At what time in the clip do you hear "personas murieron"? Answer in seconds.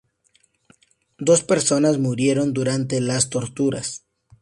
1.43-2.53